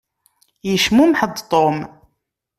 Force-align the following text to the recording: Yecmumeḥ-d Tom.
Yecmumeḥ-d 0.67 1.35
Tom. 1.51 1.77